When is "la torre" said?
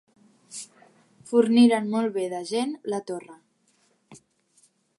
2.95-3.37